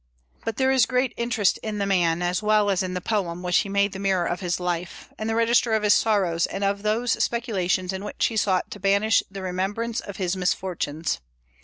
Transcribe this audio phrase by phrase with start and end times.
[0.43, 3.57] But there is great interest in the man, as well as in the poem which
[3.59, 6.81] he made the mirror of his life, and the register of his sorrows and of
[6.81, 11.21] those speculations in which he sought to banish the remembrance of his misfortunes.